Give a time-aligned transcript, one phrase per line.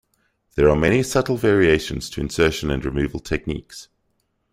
[0.55, 3.87] There are many subtle variations to insertion and removal techniques.